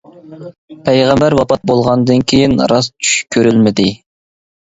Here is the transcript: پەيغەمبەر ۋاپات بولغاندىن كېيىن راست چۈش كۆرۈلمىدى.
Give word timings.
پەيغەمبەر 0.87 1.35
ۋاپات 1.39 1.67
بولغاندىن 1.71 2.25
كېيىن 2.33 2.57
راست 2.73 2.95
چۈش 3.07 3.13
كۆرۈلمىدى. 3.37 3.87